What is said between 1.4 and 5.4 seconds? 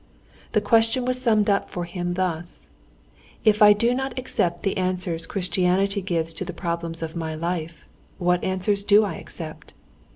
up for him thus: "If I do not accept the answers